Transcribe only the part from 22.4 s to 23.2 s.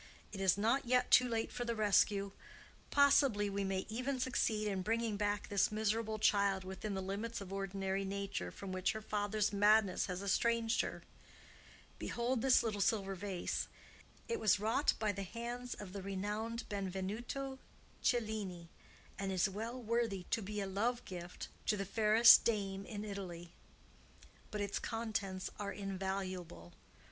dame in